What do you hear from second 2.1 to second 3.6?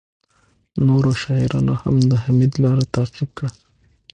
حمید لاره تعقیب کړه